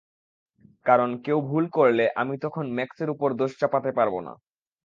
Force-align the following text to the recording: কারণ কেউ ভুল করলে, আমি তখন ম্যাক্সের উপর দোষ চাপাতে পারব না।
কারণ 0.85 1.09
কেউ 1.25 1.37
ভুল 1.49 1.65
করলে, 1.77 2.05
আমি 2.21 2.35
তখন 2.43 2.65
ম্যাক্সের 2.77 3.09
উপর 3.09 3.29
দোষ 3.39 3.51
চাপাতে 3.61 3.91
পারব 3.97 4.15
না। 4.27 4.33